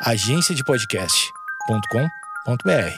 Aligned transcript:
agenciadepodcast.com.br. 0.00 2.96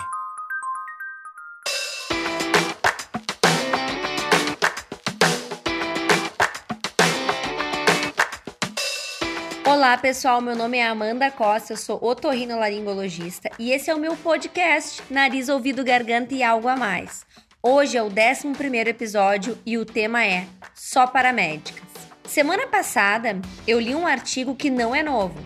Olá 9.66 9.96
pessoal, 9.96 10.42
meu 10.42 10.54
nome 10.54 10.76
é 10.76 10.86
Amanda 10.86 11.30
Costa, 11.30 11.72
eu 11.72 11.78
sou 11.78 11.98
otorrinolaringologista 12.04 13.50
e 13.58 13.72
esse 13.72 13.90
é 13.90 13.94
o 13.94 13.98
meu 13.98 14.14
podcast 14.14 15.02
Nariz, 15.08 15.48
Ouvido, 15.48 15.82
Garganta 15.82 16.34
e 16.34 16.42
Algo 16.42 16.68
a 16.68 16.76
Mais. 16.76 17.24
Hoje 17.62 17.96
é 17.96 18.02
o 18.02 18.08
11 18.08 18.48
episódio 18.86 19.56
e 19.64 19.78
o 19.78 19.86
tema 19.86 20.26
é 20.26 20.46
Só 20.74 21.06
para 21.06 21.32
Médicas. 21.32 21.88
Semana 22.24 22.66
passada 22.66 23.40
eu 23.66 23.80
li 23.80 23.94
um 23.94 24.06
artigo 24.06 24.54
que 24.54 24.68
não 24.68 24.94
é 24.94 25.02
novo, 25.02 25.42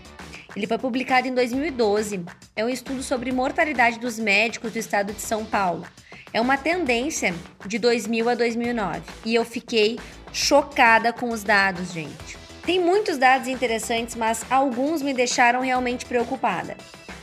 ele 0.57 0.67
foi 0.67 0.79
publicado 0.79 1.27
em 1.27 1.35
2012. 1.35 2.25
É 2.55 2.65
um 2.65 2.69
estudo 2.69 3.03
sobre 3.03 3.33
mortalidade 3.33 3.99
dos 3.99 4.19
médicos 4.19 4.73
do 4.73 4.79
estado 4.79 5.13
de 5.13 5.21
São 5.21 5.45
Paulo. 5.45 5.85
É 6.33 6.41
uma 6.41 6.57
tendência 6.57 7.35
de 7.67 7.79
2000 7.79 8.29
a 8.29 8.35
2009. 8.35 9.03
E 9.25 9.35
eu 9.35 9.45
fiquei 9.45 9.99
chocada 10.33 11.13
com 11.13 11.31
os 11.31 11.43
dados, 11.43 11.93
gente. 11.93 12.37
Tem 12.65 12.81
muitos 12.81 13.19
dados 13.19 13.47
interessantes, 13.47 14.15
mas 14.15 14.45
alguns 14.51 15.03
me 15.03 15.13
deixaram 15.13 15.61
realmente 15.61 16.07
preocupada. 16.07 16.77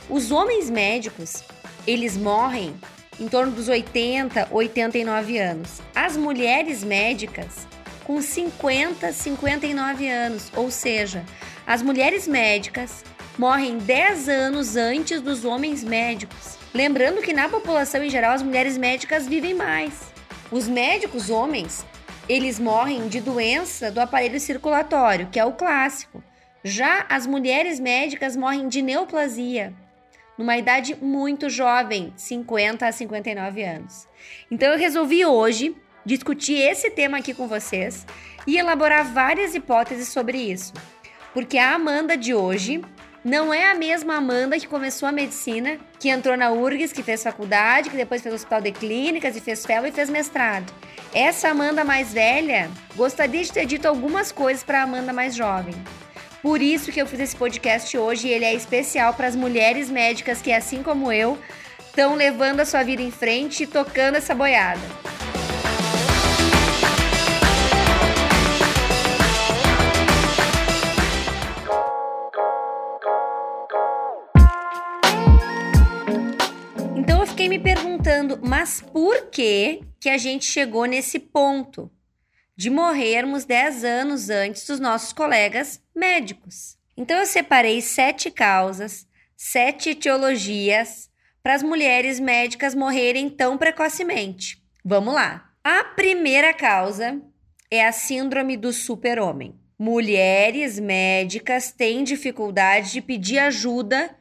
Os 0.08 0.30
homens 0.30 0.70
médicos, 0.70 1.42
eles 1.86 2.16
morrem 2.16 2.74
em 3.18 3.28
torno 3.28 3.52
dos 3.52 3.68
80, 3.68 4.48
89 4.50 5.38
anos. 5.38 5.80
As 5.94 6.16
mulheres 6.16 6.84
médicas 6.84 7.66
com 8.04 8.20
50, 8.20 9.12
59 9.12 10.08
anos, 10.08 10.50
ou 10.56 10.70
seja, 10.70 11.24
as 11.66 11.82
mulheres 11.82 12.26
médicas 12.26 13.04
morrem 13.38 13.78
10 13.78 14.28
anos 14.28 14.76
antes 14.76 15.20
dos 15.20 15.44
homens 15.44 15.82
médicos. 15.82 16.58
Lembrando 16.74 17.22
que 17.22 17.32
na 17.32 17.48
população 17.48 18.02
em 18.02 18.10
geral 18.10 18.32
as 18.32 18.42
mulheres 18.42 18.76
médicas 18.76 19.26
vivem 19.26 19.54
mais. 19.54 20.12
Os 20.50 20.68
médicos 20.68 21.30
homens, 21.30 21.84
eles 22.28 22.58
morrem 22.58 23.08
de 23.08 23.20
doença 23.20 23.90
do 23.90 24.00
aparelho 24.00 24.38
circulatório, 24.38 25.28
que 25.30 25.40
é 25.40 25.44
o 25.44 25.52
clássico. 25.52 26.22
Já 26.62 27.06
as 27.08 27.26
mulheres 27.26 27.80
médicas 27.80 28.36
morrem 28.36 28.68
de 28.68 28.82
neoplasia, 28.82 29.74
numa 30.38 30.56
idade 30.56 30.94
muito 31.00 31.50
jovem, 31.50 32.12
50 32.16 32.86
a 32.86 32.92
59 32.92 33.62
anos. 33.62 34.06
Então 34.50 34.72
eu 34.72 34.78
resolvi 34.78 35.24
hoje 35.24 35.74
discutir 36.04 36.58
esse 36.58 36.90
tema 36.90 37.18
aqui 37.18 37.32
com 37.32 37.48
vocês 37.48 38.06
e 38.46 38.58
elaborar 38.58 39.04
várias 39.04 39.54
hipóteses 39.54 40.08
sobre 40.08 40.38
isso. 40.38 40.72
Porque 41.32 41.56
a 41.56 41.74
Amanda 41.74 42.16
de 42.16 42.34
hoje 42.34 42.82
não 43.24 43.54
é 43.54 43.70
a 43.70 43.74
mesma 43.74 44.16
Amanda 44.16 44.58
que 44.58 44.66
começou 44.66 45.08
a 45.08 45.12
medicina, 45.12 45.78
que 45.98 46.08
entrou 46.08 46.36
na 46.36 46.50
URGS, 46.50 46.92
que 46.92 47.02
fez 47.04 47.22
faculdade, 47.22 47.88
que 47.88 47.96
depois 47.96 48.20
fez 48.20 48.34
hospital 48.34 48.60
de 48.60 48.72
clínicas 48.72 49.36
e 49.36 49.40
fez 49.40 49.64
fellow 49.64 49.86
e 49.86 49.92
fez 49.92 50.10
mestrado. 50.10 50.72
Essa 51.14 51.50
Amanda 51.50 51.84
mais 51.84 52.12
velha 52.12 52.68
gostaria 52.96 53.44
de 53.44 53.52
ter 53.52 53.64
dito 53.64 53.86
algumas 53.86 54.32
coisas 54.32 54.64
para 54.64 54.80
a 54.80 54.82
Amanda 54.82 55.12
mais 55.12 55.36
jovem. 55.36 55.74
Por 56.42 56.60
isso 56.60 56.90
que 56.90 57.00
eu 57.00 57.06
fiz 57.06 57.20
esse 57.20 57.36
podcast 57.36 57.96
hoje 57.96 58.26
e 58.26 58.32
ele 58.32 58.44
é 58.44 58.54
especial 58.54 59.14
para 59.14 59.28
as 59.28 59.36
mulheres 59.36 59.88
médicas 59.88 60.42
que, 60.42 60.52
assim 60.52 60.82
como 60.82 61.12
eu, 61.12 61.38
estão 61.78 62.16
levando 62.16 62.58
a 62.58 62.64
sua 62.64 62.82
vida 62.82 63.02
em 63.02 63.12
frente 63.12 63.62
e 63.62 63.66
tocando 63.68 64.16
essa 64.16 64.34
boiada. 64.34 64.80
Perguntando, 78.22 78.40
mas 78.42 78.80
por 78.80 79.26
que 79.30 79.82
que 80.00 80.08
a 80.08 80.16
gente 80.16 80.44
chegou 80.44 80.84
nesse 80.86 81.18
ponto 81.18 81.90
de 82.56 82.70
morrermos 82.70 83.44
10 83.44 83.84
anos 83.84 84.30
antes 84.30 84.66
dos 84.66 84.80
nossos 84.80 85.12
colegas 85.12 85.82
médicos? 85.94 86.76
Então 86.96 87.18
eu 87.18 87.26
separei 87.26 87.80
sete 87.80 88.30
causas, 88.30 89.06
sete 89.36 89.90
etiologias 89.90 91.10
para 91.42 91.54
as 91.54 91.62
mulheres 91.62 92.20
médicas 92.20 92.74
morrerem 92.74 93.28
tão 93.28 93.58
precocemente. 93.58 94.62
Vamos 94.84 95.14
lá. 95.14 95.50
A 95.64 95.84
primeira 95.84 96.52
causa 96.54 97.20
é 97.70 97.84
a 97.84 97.92
síndrome 97.92 98.56
do 98.56 98.72
super-homem. 98.72 99.58
Mulheres 99.78 100.78
médicas 100.78 101.72
têm 101.72 102.04
dificuldade 102.04 102.92
de 102.92 103.00
pedir 103.00 103.38
ajuda 103.38 104.14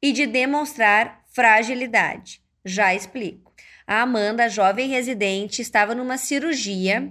e 0.00 0.12
de 0.12 0.26
demonstrar 0.26 1.24
fragilidade. 1.32 2.40
Já 2.64 2.94
explico. 2.94 3.47
A 3.90 4.02
Amanda, 4.02 4.50
jovem 4.50 4.86
residente, 4.86 5.62
estava 5.62 5.94
numa 5.94 6.18
cirurgia 6.18 7.10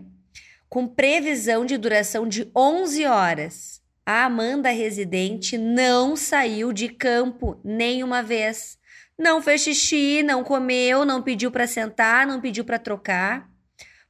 com 0.69 0.87
previsão 0.87 1.65
de 1.65 1.75
duração 1.75 2.27
de 2.27 2.51
11 2.55 3.03
horas. 3.03 3.81
A 4.05 4.25
Amanda 4.25 4.69
residente 4.69 5.57
não 5.57 6.15
saiu 6.15 6.71
de 6.71 6.87
campo 6.87 7.59
nenhuma 7.63 8.21
vez. 8.21 8.77
Não 9.17 9.41
fez 9.41 9.61
xixi, 9.61 10.21
não 10.21 10.43
comeu, 10.43 11.03
não 11.03 11.23
pediu 11.23 11.49
para 11.49 11.65
sentar, 11.65 12.27
não 12.27 12.39
pediu 12.39 12.63
para 12.63 12.77
trocar. 12.77 13.49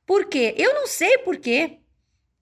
Por 0.06 0.26
quê? 0.26 0.54
Eu 0.58 0.74
não 0.74 0.88
sei 0.88 1.20
por 1.20 1.38
quê. 1.38 1.78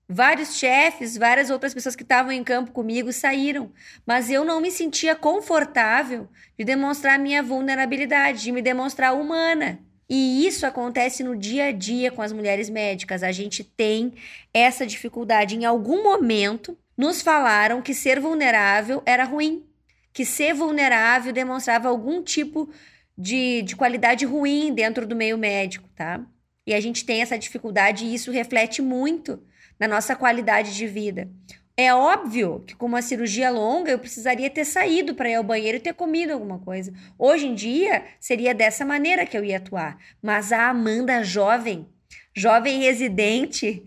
Vários 0.09 0.57
chefes, 0.57 1.15
várias 1.15 1.51
outras 1.51 1.71
pessoas 1.71 1.95
que 1.95 2.01
estavam 2.01 2.31
em 2.31 2.43
campo 2.43 2.71
comigo 2.71 3.13
saíram, 3.13 3.71
mas 4.07 4.31
eu 4.31 4.43
não 4.43 4.59
me 4.59 4.71
sentia 4.71 5.15
confortável 5.15 6.27
de 6.57 6.65
demonstrar 6.65 7.19
minha 7.19 7.43
vulnerabilidade, 7.43 8.41
de 8.41 8.51
me 8.51 8.63
demonstrar 8.63 9.13
humana. 9.13 9.85
E 10.09 10.45
isso 10.45 10.65
acontece 10.65 11.23
no 11.23 11.35
dia 11.35 11.65
a 11.65 11.71
dia 11.71 12.11
com 12.11 12.21
as 12.21 12.31
mulheres 12.31 12.69
médicas. 12.69 13.23
A 13.23 13.31
gente 13.31 13.63
tem 13.63 14.13
essa 14.53 14.85
dificuldade. 14.85 15.55
Em 15.55 15.65
algum 15.65 16.03
momento, 16.03 16.77
nos 16.97 17.21
falaram 17.21 17.81
que 17.81 17.93
ser 17.93 18.19
vulnerável 18.19 19.01
era 19.05 19.23
ruim, 19.23 19.65
que 20.13 20.23
ser 20.23 20.53
vulnerável 20.53 21.33
demonstrava 21.33 21.89
algum 21.89 22.21
tipo 22.21 22.69
de, 23.17 23.63
de 23.63 23.75
qualidade 23.75 24.25
ruim 24.25 24.73
dentro 24.73 25.07
do 25.07 25.15
meio 25.15 25.37
médico, 25.37 25.89
tá? 25.95 26.21
E 26.67 26.73
a 26.73 26.79
gente 26.79 27.05
tem 27.05 27.21
essa 27.21 27.37
dificuldade 27.37 28.05
e 28.05 28.13
isso 28.13 28.31
reflete 28.31 28.81
muito 28.81 29.41
na 29.79 29.87
nossa 29.87 30.15
qualidade 30.15 30.75
de 30.75 30.87
vida. 30.87 31.29
É 31.77 31.93
óbvio 31.93 32.63
que 32.65 32.73
com 32.73 32.85
uma 32.85 33.01
cirurgia 33.01 33.49
longa 33.49 33.91
eu 33.91 33.99
precisaria 33.99 34.49
ter 34.49 34.63
saído 34.63 35.13
para 35.13 35.29
ir 35.29 35.35
ao 35.35 35.43
banheiro 35.43 35.77
e 35.77 35.81
ter 35.81 35.93
comido 35.93 36.31
alguma 36.31 36.57
coisa. 36.57 36.93
Hoje 37.19 37.47
em 37.47 37.53
dia 37.53 38.05
seria 38.17 38.53
dessa 38.53 38.85
maneira 38.85 39.25
que 39.25 39.37
eu 39.37 39.43
ia 39.43 39.57
atuar. 39.57 39.97
Mas 40.21 40.53
a 40.53 40.69
Amanda 40.69 41.21
jovem, 41.21 41.85
jovem 42.33 42.79
residente, 42.79 43.85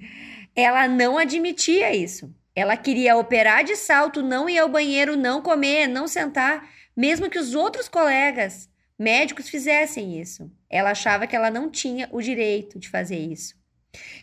ela 0.55 0.87
não 0.87 1.17
admitia 1.17 1.95
isso. 1.97 2.31
Ela 2.55 2.77
queria 2.77 3.17
operar 3.17 3.65
de 3.65 3.75
salto, 3.75 4.23
não 4.23 4.51
ir 4.51 4.59
ao 4.59 4.69
banheiro, 4.69 5.17
não 5.17 5.41
comer, 5.41 5.87
não 5.87 6.07
sentar, 6.07 6.69
mesmo 6.95 7.31
que 7.31 7.39
os 7.39 7.55
outros 7.55 7.89
colegas 7.89 8.69
médicos 8.99 9.49
fizessem 9.49 10.21
isso. 10.21 10.51
Ela 10.69 10.91
achava 10.91 11.27
que 11.27 11.37
ela 11.37 11.51
não 11.51 11.71
tinha 11.71 12.07
o 12.13 12.21
direito 12.21 12.79
de 12.79 12.91
fazer 12.91 13.19
isso. 13.19 13.58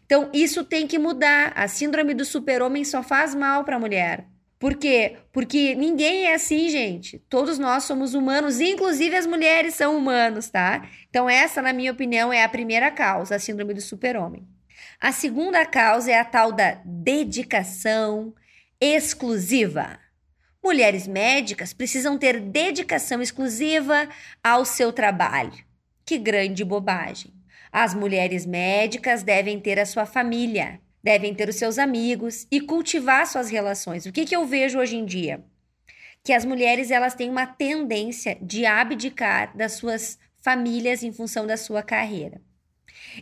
Então, 0.05 0.29
isso 0.33 0.63
tem 0.63 0.87
que 0.87 0.99
mudar. 0.99 1.53
A 1.55 1.67
síndrome 1.67 2.13
do 2.13 2.25
super-homem 2.25 2.83
só 2.83 3.01
faz 3.01 3.33
mal 3.33 3.63
para 3.63 3.75
a 3.75 3.79
mulher. 3.79 4.27
Por 4.57 4.75
quê? 4.75 5.17
Porque 5.31 5.75
ninguém 5.75 6.25
é 6.25 6.35
assim, 6.35 6.69
gente. 6.69 7.19
Todos 7.29 7.59
nós 7.59 7.83
somos 7.83 8.13
humanos, 8.13 8.59
inclusive 8.59 9.15
as 9.15 9.27
mulheres 9.27 9.75
são 9.75 9.97
humanos, 9.97 10.49
tá? 10.49 10.87
Então, 11.09 11.29
essa, 11.29 11.61
na 11.61 11.73
minha 11.73 11.91
opinião, 11.91 12.31
é 12.31 12.43
a 12.43 12.49
primeira 12.49 12.89
causa, 12.89 13.35
a 13.35 13.39
síndrome 13.39 13.73
do 13.73 13.81
super-homem. 13.81 14.47
A 14.99 15.11
segunda 15.11 15.65
causa 15.65 16.11
é 16.11 16.19
a 16.19 16.25
tal 16.25 16.51
da 16.51 16.79
dedicação 16.85 18.33
exclusiva. 18.79 19.99
Mulheres 20.63 21.05
médicas 21.05 21.73
precisam 21.73 22.17
ter 22.17 22.39
dedicação 22.39 23.21
exclusiva 23.21 24.09
ao 24.43 24.65
seu 24.65 24.91
trabalho. 24.91 25.53
Que 26.03 26.17
grande 26.17 26.63
bobagem. 26.63 27.34
As 27.77 27.93
mulheres 27.93 28.45
médicas 28.45 29.21
devem 29.21 29.59
ter 29.59 29.77
a 29.77 29.85
sua 29.85 30.05
família, 30.05 30.79
devem 31.03 31.35
ter 31.35 31.49
os 31.49 31.57
seus 31.57 31.77
amigos 31.77 32.47
e 32.49 32.61
cultivar 32.61 33.27
suas 33.27 33.49
relações. 33.49 34.05
O 34.05 34.13
que, 34.13 34.23
que 34.23 34.33
eu 34.33 34.45
vejo 34.45 34.79
hoje 34.79 34.95
em 34.95 35.03
dia? 35.03 35.43
Que 36.23 36.31
as 36.31 36.45
mulheres 36.45 36.89
elas 36.89 37.15
têm 37.15 37.29
uma 37.29 37.45
tendência 37.45 38.37
de 38.41 38.65
abdicar 38.65 39.57
das 39.57 39.73
suas 39.73 40.17
famílias 40.37 41.03
em 41.03 41.11
função 41.11 41.45
da 41.45 41.57
sua 41.57 41.83
carreira. 41.83 42.41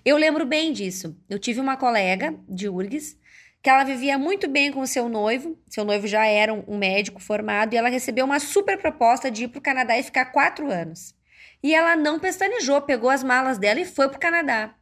Eu 0.05 0.17
lembro 0.17 0.45
bem 0.45 0.71
disso. 0.71 1.17
Eu 1.27 1.39
tive 1.39 1.59
uma 1.59 1.75
colega 1.75 2.35
de 2.47 2.69
URGS 2.69 3.17
que 3.59 3.71
ela 3.71 3.83
vivia 3.83 4.19
muito 4.19 4.47
bem 4.47 4.71
com 4.71 4.85
seu 4.85 5.09
noivo. 5.09 5.57
Seu 5.67 5.83
noivo 5.83 6.05
já 6.05 6.27
era 6.27 6.53
um 6.53 6.77
médico 6.77 7.19
formado 7.19 7.73
e 7.73 7.77
ela 7.77 7.89
recebeu 7.89 8.23
uma 8.23 8.39
super 8.39 8.77
proposta 8.77 9.31
de 9.31 9.45
ir 9.45 9.47
para 9.47 9.57
o 9.57 9.63
Canadá 9.63 9.97
e 9.97 10.03
ficar 10.03 10.25
quatro 10.25 10.71
anos. 10.71 11.15
E 11.63 11.73
ela 11.73 11.95
não 11.95 12.19
pestanejou, 12.19 12.81
pegou 12.81 13.09
as 13.09 13.23
malas 13.23 13.57
dela 13.57 13.79
e 13.79 13.85
foi 13.85 14.09
para 14.09 14.17
o 14.17 14.19
Canadá 14.19 14.75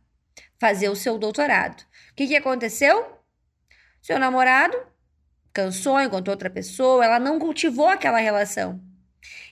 fazer 0.62 0.90
o 0.90 0.96
seu 0.96 1.18
doutorado. 1.18 1.82
O 2.12 2.16
que, 2.16 2.28
que 2.28 2.36
aconteceu? 2.36 3.18
Seu 4.00 4.20
namorado 4.20 4.78
cansou, 5.52 6.00
encontrou 6.00 6.36
outra 6.36 6.52
pessoa, 6.52 7.04
ela 7.04 7.20
não 7.20 7.40
cultivou 7.40 7.88
aquela 7.88 8.20
relação. 8.20 8.80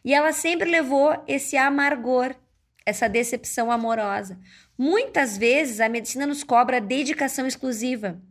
E 0.06 0.14
ela 0.14 0.32
sempre 0.32 0.70
levou 0.70 1.24
esse 1.28 1.58
amargor, 1.58 2.36
essa 2.86 3.10
decepção 3.10 3.72
amorosa. 3.72 4.40
Muitas 4.78 5.36
vezes 5.36 5.80
a 5.80 5.90
medicina 5.90 6.28
nos 6.28 6.44
cobra 6.44 6.80
dedicação 6.80 7.48
exclusiva. 7.48 8.22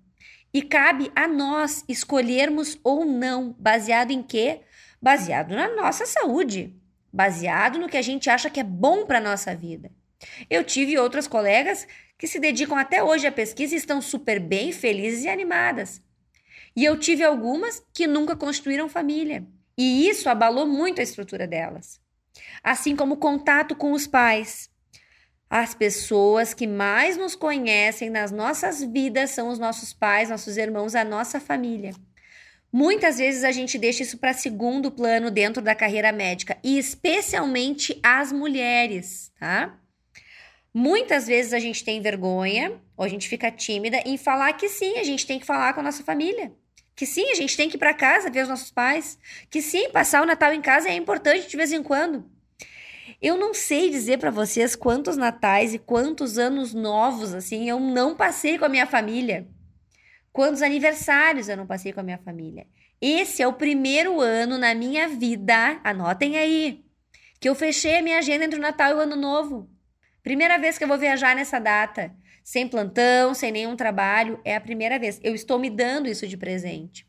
E 0.54 0.62
cabe 0.62 1.10
a 1.16 1.26
nós 1.26 1.84
escolhermos 1.88 2.78
ou 2.84 3.04
não, 3.04 3.54
baseado 3.58 4.12
em 4.12 4.22
quê? 4.22 4.60
Baseado 5.02 5.54
na 5.54 5.74
nossa 5.74 6.06
saúde, 6.06 6.77
baseado 7.18 7.80
no 7.80 7.88
que 7.88 7.96
a 7.96 8.02
gente 8.02 8.30
acha 8.30 8.48
que 8.48 8.60
é 8.60 8.62
bom 8.62 9.04
para 9.04 9.20
nossa 9.20 9.52
vida. 9.52 9.90
Eu 10.48 10.62
tive 10.62 10.96
outras 10.96 11.26
colegas 11.26 11.84
que 12.16 12.28
se 12.28 12.38
dedicam 12.38 12.78
até 12.78 13.02
hoje 13.02 13.26
à 13.26 13.32
pesquisa 13.32 13.74
e 13.74 13.78
estão 13.78 14.00
super 14.00 14.38
bem, 14.38 14.70
felizes 14.70 15.24
e 15.24 15.28
animadas. 15.28 16.00
E 16.76 16.84
eu 16.84 16.96
tive 16.96 17.24
algumas 17.24 17.82
que 17.92 18.06
nunca 18.06 18.36
construíram 18.36 18.88
família. 18.88 19.44
E 19.76 20.08
isso 20.08 20.28
abalou 20.28 20.64
muito 20.64 21.00
a 21.00 21.02
estrutura 21.02 21.44
delas. 21.44 22.00
Assim 22.62 22.94
como 22.94 23.14
o 23.14 23.18
contato 23.18 23.74
com 23.74 23.90
os 23.90 24.06
pais. 24.06 24.70
As 25.50 25.74
pessoas 25.74 26.54
que 26.54 26.68
mais 26.68 27.16
nos 27.16 27.34
conhecem 27.34 28.10
nas 28.10 28.30
nossas 28.30 28.80
vidas 28.80 29.30
são 29.30 29.48
os 29.48 29.58
nossos 29.58 29.92
pais, 29.92 30.30
nossos 30.30 30.56
irmãos, 30.56 30.94
a 30.94 31.02
nossa 31.02 31.40
família. 31.40 31.92
Muitas 32.72 33.18
vezes 33.18 33.44
a 33.44 33.50
gente 33.50 33.78
deixa 33.78 34.02
isso 34.02 34.18
para 34.18 34.34
segundo 34.34 34.90
plano 34.90 35.30
dentro 35.30 35.62
da 35.62 35.74
carreira 35.74 36.12
médica, 36.12 36.58
e 36.62 36.78
especialmente 36.78 37.98
as 38.02 38.30
mulheres, 38.30 39.32
tá? 39.38 39.78
Muitas 40.72 41.26
vezes 41.26 41.52
a 41.54 41.58
gente 41.58 41.82
tem 41.82 42.00
vergonha, 42.00 42.78
ou 42.96 43.04
a 43.04 43.08
gente 43.08 43.28
fica 43.28 43.50
tímida 43.50 44.02
em 44.04 44.18
falar 44.18 44.52
que 44.52 44.68
sim, 44.68 44.98
a 44.98 45.02
gente 45.02 45.26
tem 45.26 45.38
que 45.38 45.46
falar 45.46 45.72
com 45.72 45.80
a 45.80 45.82
nossa 45.82 46.04
família. 46.04 46.52
Que 46.94 47.06
sim, 47.06 47.30
a 47.30 47.34
gente 47.34 47.56
tem 47.56 47.68
que 47.68 47.76
ir 47.76 47.78
para 47.78 47.94
casa 47.94 48.30
ver 48.30 48.42
os 48.42 48.48
nossos 48.48 48.70
pais. 48.70 49.18
Que 49.48 49.62
sim, 49.62 49.88
passar 49.90 50.22
o 50.22 50.26
Natal 50.26 50.52
em 50.52 50.60
casa 50.60 50.88
é 50.88 50.94
importante 50.94 51.48
de 51.48 51.56
vez 51.56 51.72
em 51.72 51.82
quando. 51.82 52.28
Eu 53.22 53.36
não 53.36 53.54
sei 53.54 53.88
dizer 53.88 54.18
para 54.18 54.30
vocês 54.30 54.76
quantos 54.76 55.16
natais 55.16 55.72
e 55.72 55.78
quantos 55.78 56.38
anos 56.38 56.74
novos 56.74 57.34
assim 57.34 57.68
eu 57.68 57.80
não 57.80 58.14
passei 58.14 58.58
com 58.58 58.64
a 58.64 58.68
minha 58.68 58.86
família. 58.86 59.48
Quantos 60.32 60.62
aniversários 60.62 61.48
eu 61.48 61.56
não 61.56 61.66
passei 61.66 61.92
com 61.92 62.00
a 62.00 62.02
minha 62.02 62.18
família. 62.18 62.66
Esse 63.00 63.42
é 63.42 63.46
o 63.48 63.52
primeiro 63.52 64.20
ano 64.20 64.58
na 64.58 64.74
minha 64.74 65.08
vida, 65.08 65.80
anotem 65.84 66.36
aí, 66.36 66.84
que 67.40 67.48
eu 67.48 67.54
fechei 67.54 67.98
a 67.98 68.02
minha 68.02 68.18
agenda 68.18 68.44
entre 68.44 68.58
o 68.58 68.62
Natal 68.62 68.90
e 68.90 68.94
o 68.94 69.00
Ano 69.00 69.16
Novo. 69.16 69.70
Primeira 70.22 70.58
vez 70.58 70.76
que 70.76 70.84
eu 70.84 70.88
vou 70.88 70.98
viajar 70.98 71.34
nessa 71.36 71.58
data, 71.58 72.12
sem 72.42 72.66
plantão, 72.66 73.34
sem 73.34 73.52
nenhum 73.52 73.76
trabalho, 73.76 74.40
é 74.44 74.56
a 74.56 74.60
primeira 74.60 74.98
vez. 74.98 75.20
Eu 75.22 75.34
estou 75.34 75.58
me 75.58 75.70
dando 75.70 76.08
isso 76.08 76.26
de 76.26 76.36
presente. 76.36 77.06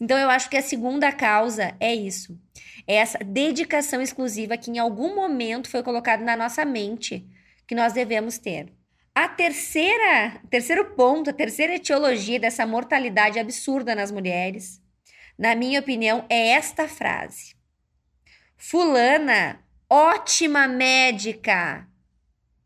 Então 0.00 0.16
eu 0.18 0.30
acho 0.30 0.48
que 0.48 0.56
a 0.56 0.62
segunda 0.62 1.12
causa 1.12 1.76
é 1.78 1.94
isso. 1.94 2.38
É 2.86 2.94
essa 2.94 3.18
dedicação 3.18 4.00
exclusiva 4.00 4.56
que 4.56 4.70
em 4.70 4.78
algum 4.78 5.14
momento 5.14 5.68
foi 5.68 5.82
colocada 5.82 6.24
na 6.24 6.36
nossa 6.36 6.64
mente 6.64 7.26
que 7.66 7.74
nós 7.74 7.92
devemos 7.92 8.38
ter. 8.38 8.72
A 9.14 9.28
terceira, 9.28 10.40
terceiro 10.48 10.94
ponto, 10.94 11.28
a 11.28 11.32
terceira 11.34 11.74
etiologia 11.74 12.40
dessa 12.40 12.66
mortalidade 12.66 13.38
absurda 13.38 13.94
nas 13.94 14.10
mulheres, 14.10 14.80
na 15.38 15.54
minha 15.54 15.80
opinião, 15.80 16.24
é 16.30 16.48
esta 16.48 16.88
frase: 16.88 17.54
Fulana, 18.56 19.62
ótima 19.88 20.66
médica, 20.66 21.86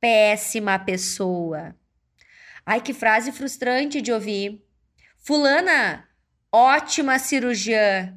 péssima 0.01 0.79
pessoa. 0.79 1.75
Ai, 2.65 2.81
que 2.81 2.95
frase 2.95 3.33
frustrante 3.33 4.01
de 4.01 4.13
ouvir. 4.13 4.65
Fulana, 5.19 6.09
ótima 6.53 7.19
cirurgiã, 7.19 8.17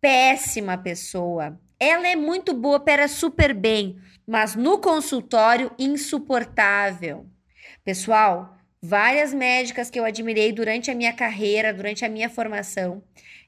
péssima 0.00 0.78
pessoa. 0.78 1.60
Ela 1.78 2.08
é 2.08 2.16
muito 2.16 2.54
boa, 2.54 2.76
opera 2.76 3.08
super 3.08 3.52
bem, 3.52 3.98
mas 4.26 4.54
no 4.54 4.78
consultório, 4.78 5.70
insuportável. 5.78 7.26
Pessoal, 7.84 8.56
várias 8.80 9.34
médicas 9.34 9.90
que 9.90 9.98
eu 9.98 10.04
admirei 10.04 10.52
durante 10.52 10.90
a 10.90 10.94
minha 10.94 11.12
carreira, 11.12 11.72
durante 11.72 12.04
a 12.04 12.08
minha 12.08 12.30
formação, 12.30 13.02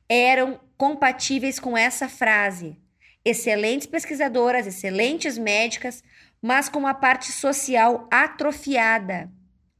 eram 0.08 0.60
compatíveis 0.76 1.58
com 1.58 1.76
essa 1.76 2.08
frase. 2.08 2.76
Excelentes 3.24 3.86
pesquisadoras, 3.86 4.66
excelentes 4.66 5.38
médicas, 5.38 6.02
mas 6.42 6.68
com 6.68 6.78
uma 6.78 6.94
parte 6.94 7.32
social 7.32 8.06
atrofiada. 8.10 9.30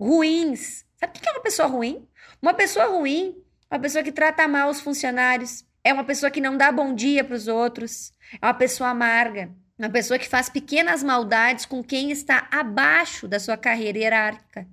Ruins. 0.00 0.84
Sabe 0.96 1.19
o 1.19 1.20
que 1.20 1.28
é 1.28 1.32
uma 1.32 1.42
pessoa 1.42 1.69
ruim? 1.69 2.08
Uma 2.40 2.54
pessoa 2.54 2.87
ruim, 2.87 3.37
uma 3.70 3.78
pessoa 3.78 4.02
que 4.02 4.12
trata 4.12 4.49
mal 4.49 4.70
os 4.70 4.81
funcionários, 4.81 5.64
é 5.87 5.93
uma 5.93 6.03
pessoa 6.03 6.33
que 6.33 6.41
não 6.41 6.56
dá 6.56 6.73
bom 6.73 6.93
dia 6.93 7.23
para 7.23 7.37
os 7.37 7.47
outros. 7.47 8.12
É 8.43 8.47
uma 8.47 8.55
pessoa 8.55 8.91
amarga. 8.91 9.50
Uma 9.79 9.88
pessoa 9.88 10.19
que 10.19 10.29
faz 10.29 10.49
pequenas 10.49 11.00
maldades 11.00 11.65
com 11.65 11.83
quem 11.85 12.11
está 12.11 12.49
abaixo 12.50 13.29
da 13.29 13.38
sua 13.38 13.56
carreira 13.56 13.97
hierárquica. 13.97 14.67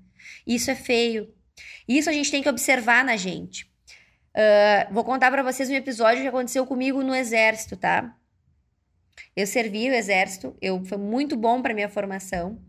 Isso 0.48 0.72
é 0.72 0.76
feio. 0.76 1.32
Isso 1.88 2.10
a 2.10 2.14
gente 2.14 2.32
tem 2.32 2.42
que 2.42 2.50
observar 2.50 3.06
na 3.06 3.16
gente. 3.16 3.72
Uh, 4.36 4.92
vou 4.92 5.04
contar 5.04 5.30
para 5.30 5.44
vocês 5.44 5.70
um 5.70 5.76
episódio 5.76 6.24
que 6.24 6.28
aconteceu 6.28 6.66
comigo 6.66 7.04
no 7.04 7.14
exército, 7.14 7.78
tá? 7.78 8.16
Eu 9.36 9.46
servi 9.46 9.88
o 9.90 9.94
exército, 9.94 10.58
eu 10.60 10.84
foi 10.84 10.98
muito 10.98 11.38
bom 11.38 11.62
para 11.62 11.76
minha 11.76 11.90
formação. 11.90 12.60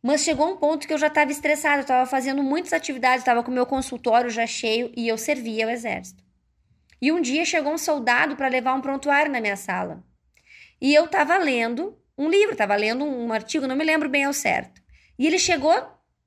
Mas 0.00 0.20
chegou 0.20 0.48
um 0.48 0.56
ponto 0.56 0.86
que 0.86 0.94
eu 0.94 0.98
já 0.98 1.08
estava 1.08 1.32
estressada, 1.32 1.78
eu 1.78 1.82
estava 1.82 2.08
fazendo 2.08 2.44
muitas 2.44 2.72
atividades, 2.72 3.22
estava 3.22 3.42
com 3.42 3.50
o 3.50 3.54
meu 3.54 3.66
consultório 3.66 4.30
já 4.30 4.46
cheio 4.46 4.92
e 4.96 5.08
eu 5.08 5.18
servia 5.18 5.66
o 5.66 5.70
exército. 5.70 6.29
E 7.00 7.10
um 7.10 7.20
dia 7.20 7.44
chegou 7.44 7.72
um 7.72 7.78
soldado 7.78 8.36
para 8.36 8.48
levar 8.48 8.74
um 8.74 8.80
prontuário 8.80 9.32
na 9.32 9.40
minha 9.40 9.56
sala. 9.56 10.04
E 10.80 10.94
eu 10.94 11.06
estava 11.06 11.36
lendo 11.38 11.98
um 12.16 12.28
livro, 12.28 12.52
estava 12.52 12.76
lendo 12.76 13.04
um 13.04 13.32
artigo, 13.32 13.66
não 13.66 13.76
me 13.76 13.84
lembro 13.84 14.08
bem 14.08 14.24
ao 14.24 14.32
certo. 14.32 14.82
E 15.18 15.26
ele 15.26 15.38
chegou, 15.38 15.74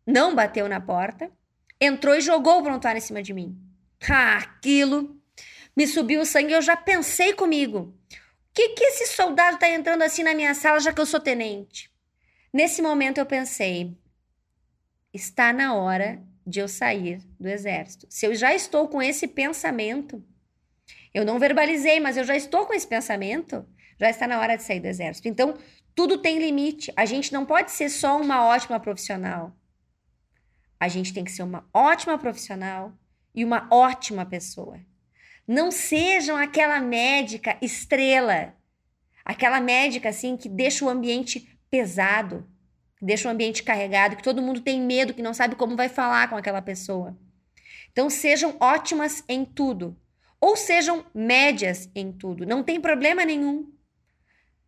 não 0.05 0.33
bateu 0.33 0.67
na 0.67 0.81
porta, 0.81 1.31
entrou 1.79 2.15
e 2.15 2.21
jogou 2.21 2.59
o 2.59 2.63
prontuário 2.63 2.97
em 2.97 3.01
cima 3.01 3.21
de 3.21 3.33
mim. 3.33 3.57
Ah, 4.09 4.37
aquilo 4.37 5.19
me 5.75 5.87
subiu 5.87 6.21
o 6.21 6.25
sangue, 6.25 6.53
eu 6.53 6.61
já 6.61 6.75
pensei 6.75 7.33
comigo. 7.33 7.95
O 8.11 8.53
que, 8.53 8.69
que 8.69 8.83
esse 8.85 9.07
soldado 9.07 9.55
está 9.55 9.69
entrando 9.69 10.03
assim 10.03 10.23
na 10.23 10.35
minha 10.35 10.53
sala, 10.53 10.79
já 10.79 10.93
que 10.93 11.01
eu 11.01 11.05
sou 11.05 11.19
tenente? 11.19 11.91
Nesse 12.51 12.81
momento 12.81 13.17
eu 13.17 13.25
pensei, 13.25 13.97
está 15.11 15.51
na 15.51 15.73
hora 15.73 16.21
de 16.45 16.59
eu 16.59 16.67
sair 16.67 17.21
do 17.39 17.47
exército. 17.47 18.05
Se 18.09 18.27
eu 18.27 18.35
já 18.35 18.53
estou 18.53 18.87
com 18.87 19.01
esse 19.01 19.27
pensamento, 19.27 20.23
eu 21.13 21.23
não 21.23 21.37
verbalizei, 21.37 21.99
mas 21.99 22.17
eu 22.17 22.23
já 22.23 22.35
estou 22.35 22.65
com 22.65 22.73
esse 22.73 22.87
pensamento. 22.87 23.65
Já 23.99 24.09
está 24.09 24.27
na 24.27 24.39
hora 24.39 24.57
de 24.57 24.63
sair 24.63 24.79
do 24.79 24.87
exército. 24.87 25.27
Então, 25.27 25.55
tudo 25.93 26.17
tem 26.17 26.39
limite. 26.39 26.91
A 26.95 27.05
gente 27.05 27.31
não 27.31 27.45
pode 27.45 27.71
ser 27.71 27.89
só 27.89 28.19
uma 28.19 28.45
ótima 28.45 28.79
profissional. 28.79 29.55
A 30.79 30.87
gente 30.87 31.13
tem 31.13 31.23
que 31.23 31.31
ser 31.31 31.43
uma 31.43 31.69
ótima 31.71 32.17
profissional 32.17 32.91
e 33.33 33.45
uma 33.45 33.67
ótima 33.71 34.25
pessoa. 34.25 34.79
Não 35.47 35.71
sejam 35.71 36.35
aquela 36.35 36.79
médica 36.79 37.57
estrela, 37.61 38.55
aquela 39.23 39.59
médica 39.59 40.09
assim 40.09 40.35
que 40.35 40.49
deixa 40.49 40.83
o 40.83 40.89
ambiente 40.89 41.57
pesado, 41.69 42.47
deixa 43.01 43.27
o 43.27 43.31
ambiente 43.31 43.61
carregado, 43.61 44.15
que 44.15 44.23
todo 44.23 44.41
mundo 44.41 44.61
tem 44.61 44.81
medo, 44.81 45.13
que 45.13 45.21
não 45.21 45.33
sabe 45.33 45.55
como 45.55 45.75
vai 45.75 45.89
falar 45.89 46.29
com 46.29 46.35
aquela 46.35 46.61
pessoa. 46.61 47.17
Então 47.91 48.09
sejam 48.09 48.55
ótimas 48.59 49.23
em 49.27 49.45
tudo 49.45 49.97
ou 50.43 50.57
sejam 50.57 51.05
médias 51.13 51.89
em 51.95 52.11
tudo, 52.11 52.45
não 52.45 52.61
tem 52.61 52.77
problema 52.77 53.23
nenhum. 53.23 53.65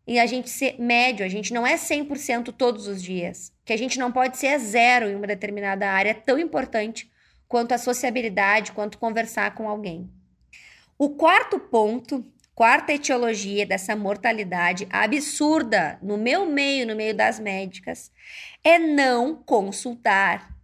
E 0.08 0.18
a 0.18 0.26
gente 0.26 0.50
ser 0.50 0.80
médio, 0.80 1.26
a 1.26 1.28
gente 1.28 1.54
não 1.54 1.68
é 1.68 1.76
100% 1.76 2.54
todos 2.58 2.88
os 2.88 3.04
dias. 3.04 3.52
Que 3.66 3.74
a 3.74 3.78
gente 3.78 4.00
não 4.00 4.10
pode 4.10 4.38
ser 4.38 4.58
zero 4.58 5.10
em 5.10 5.16
uma 5.16 5.28
determinada 5.28 5.92
área 5.92 6.16
tão 6.16 6.40
importante 6.40 7.12
quanto 7.46 7.74
a 7.74 7.78
sociabilidade, 7.78 8.72
quanto 8.72 8.98
conversar 8.98 9.54
com 9.54 9.68
alguém. 9.68 10.10
O 10.98 11.10
quarto 11.10 11.60
ponto, 11.60 12.26
quarta 12.54 12.94
etiologia 12.94 13.66
dessa 13.66 13.98
mortalidade 13.98 14.88
absurda 14.90 16.00
no 16.02 16.18
meu 16.18 16.46
meio, 16.46 16.88
no 16.88 16.96
meio 16.96 17.14
das 17.14 17.38
médicas, 17.38 18.14
é 18.64 18.80
não 18.80 19.36
consultar. 19.36 20.56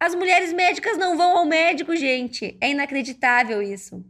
As 0.00 0.12
mulheres 0.12 0.52
médicas 0.52 0.98
não 0.98 1.16
vão 1.16 1.38
ao 1.38 1.44
médico, 1.44 1.94
gente. 1.94 2.58
É 2.60 2.70
inacreditável 2.70 3.62
isso 3.62 4.04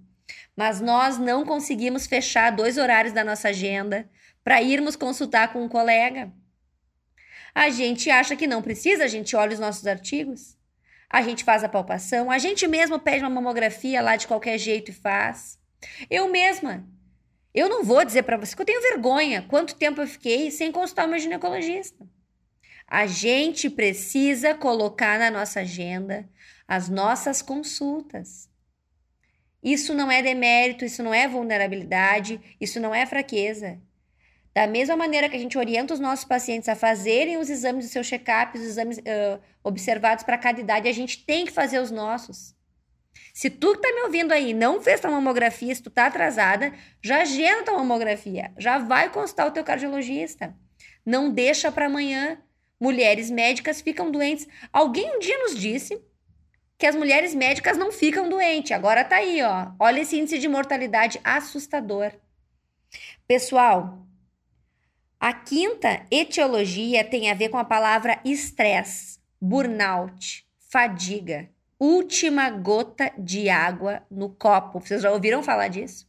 mas 0.57 0.81
nós 0.81 1.19
não 1.19 1.45
conseguimos 1.45 2.07
fechar 2.07 2.51
dois 2.51 2.79
horários 2.79 3.13
da 3.13 3.23
nossa 3.23 3.49
agenda 3.49 4.09
para 4.43 4.63
irmos 4.63 4.97
consultar 4.97 5.53
com 5.53 5.63
um 5.63 5.69
colega. 5.69 6.33
A 7.55 7.69
gente 7.69 8.11
acha 8.11 8.35
que 8.35 8.47
não 8.47 8.63
precisa, 8.63 9.05
a 9.05 9.09
gente 9.09 9.37
olha 9.37 9.53
os 9.53 9.59
nossos 9.59 9.87
artigos, 9.87 10.57
a 11.11 11.21
gente 11.23 11.45
faz 11.45 11.63
a 11.63 11.69
palpação, 11.69 12.31
a 12.31 12.39
gente 12.39 12.67
mesmo 12.67 12.99
pede 12.99 13.23
uma 13.23 13.31
mamografia 13.31 14.01
lá 14.01 14.17
de 14.17 14.27
qualquer 14.27 14.59
jeito 14.59 14.91
e 14.91 14.95
faz. 14.95 15.59
Eu 16.11 16.29
mesma. 16.29 16.87
Eu 17.55 17.69
não 17.69 17.83
vou 17.83 18.05
dizer 18.05 18.23
para 18.23 18.37
você 18.37 18.55
que 18.55 18.61
eu 18.61 18.67
tenho 18.67 18.83
vergonha 18.83 19.43
quanto 19.49 19.77
tempo 19.77 20.01
eu 20.01 20.07
fiquei 20.07 20.51
sem 20.51 20.71
consultar 20.73 21.07
meu 21.07 21.19
ginecologista. 21.19 22.07
A 22.87 23.07
gente 23.07 23.69
precisa 23.69 24.55
colocar 24.55 25.19
na 25.19 25.31
nossa 25.31 25.61
agenda 25.61 26.29
as 26.69 26.89
nossas 26.89 27.43
consultas. 27.43 28.49
Isso 29.67 29.93
não 29.93 30.09
é 30.09 30.23
demérito, 30.23 30.85
isso 30.85 31.03
não 31.03 31.13
é 31.13 31.27
vulnerabilidade, 31.27 32.41
isso 32.61 32.79
não 32.79 32.95
é 32.95 33.05
fraqueza. 33.05 33.81
Da 34.55 34.65
mesma 34.65 34.95
maneira 34.95 35.29
que 35.29 35.35
a 35.35 35.41
gente 35.41 35.59
orienta 35.59 35.93
os 35.93 35.99
nossos 35.99 36.25
pacientes 36.25 36.69
a 36.69 36.77
fazerem 36.77 37.37
os 37.37 37.51
exames 37.51 37.85
do 37.85 37.91
seu 37.91 38.05
check-up, 38.05 38.57
os 38.57 38.63
exames 38.63 38.99
uh, 38.99 39.41
observados 39.65 40.23
para 40.23 40.39
cada 40.39 40.61
idade, 40.61 40.87
a 40.87 40.93
gente 40.93 41.27
tem 41.27 41.45
que 41.45 41.51
fazer 41.51 41.81
os 41.81 41.91
nossos. 41.91 42.55
Se 43.35 43.51
tu 43.51 43.73
que 43.73 43.83
tá 43.83 43.93
me 43.93 44.03
ouvindo 44.03 44.31
aí 44.31 44.55
não 44.55 44.81
fez 44.81 45.01
tua 45.01 45.11
mamografia, 45.11 45.75
se 45.75 45.83
tu 45.83 45.91
tá 45.91 46.07
atrasada, 46.07 46.73
já 47.03 47.23
agenda 47.23 47.65
tua 47.65 47.77
mamografia, 47.77 48.53
já 48.57 48.79
vai 48.79 49.11
consultar 49.11 49.49
o 49.49 49.51
teu 49.51 49.65
cardiologista. 49.65 50.55
Não 51.05 51.29
deixa 51.29 51.73
para 51.73 51.87
amanhã. 51.87 52.39
Mulheres 52.79 53.33
médicas 53.33 53.81
ficam 53.81 54.13
doentes. 54.13 54.47
Alguém 54.73 55.17
um 55.17 55.19
dia 55.19 55.39
nos 55.39 55.59
disse 55.59 56.01
que 56.79 56.87
as 56.87 56.95
mulheres 56.95 57.35
médicas 57.35 57.79
não 57.79 57.91
ficam 57.91 58.29
doentes. 58.29 58.73
Agora 58.73 59.05
tá 59.05 59.17
aí, 59.17 59.43
ó. 59.43 59.69
Olha 59.79 60.01
esse 60.01 60.19
índice 60.19 60.39
de 60.39 60.49
mortalidade 60.49 61.21
assustador. 61.25 62.13
Pessoal, 63.27 64.07
a 65.19 65.33
quinta 65.33 66.07
etiologia 66.11 67.03
tem 67.03 67.31
a 67.31 67.35
ver 67.35 67.49
com 67.49 67.59
a 67.59 67.65
palavra 67.65 68.21
estresse, 68.25 69.19
burnout, 69.41 70.47
fadiga, 70.71 71.49
última 71.79 72.51
gota 72.51 73.13
de 73.19 73.49
água 73.49 74.03
no 74.11 74.29
copo. 74.29 74.81
Vocês 74.81 75.03
já 75.03 75.11
ouviram 75.11 75.43
falar 75.43 75.69
disso? 75.69 76.07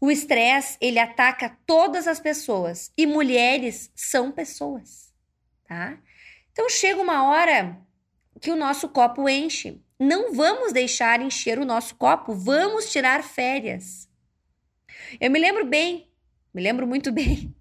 O 0.00 0.10
estresse, 0.10 0.76
ele 0.80 0.98
ataca 0.98 1.56
todas 1.66 2.06
as 2.06 2.20
pessoas 2.20 2.92
e 2.96 3.06
mulheres 3.06 3.90
são 3.94 4.30
pessoas, 4.30 5.12
tá? 5.66 5.98
Então 6.52 6.68
chega 6.68 7.00
uma 7.00 7.28
hora 7.28 7.76
que 8.40 8.50
o 8.50 8.56
nosso 8.56 8.88
copo 8.88 9.28
enche. 9.28 9.80
Não 9.98 10.32
vamos 10.34 10.72
deixar 10.72 11.20
encher 11.20 11.58
o 11.58 11.64
nosso 11.64 11.94
copo, 11.94 12.34
vamos 12.34 12.90
tirar 12.90 13.22
férias. 13.22 14.08
Eu 15.20 15.30
me 15.30 15.38
lembro 15.38 15.64
bem, 15.64 16.10
me 16.52 16.62
lembro 16.62 16.86
muito 16.86 17.10
bem 17.12 17.54